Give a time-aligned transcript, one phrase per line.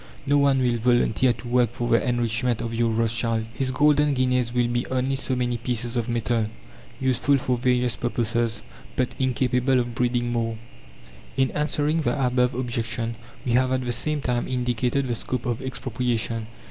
[0.25, 3.45] No one will volunteer to work for the enrichment of your Rothschild.
[3.53, 6.47] His golden guineas will be only so many pieces of metal
[6.99, 8.63] useful for various purposes,
[8.95, 10.57] but incapable of breeding more.
[11.37, 13.13] In answering the above objection
[13.45, 16.47] we have at the same time indicated the scope of Expropriation.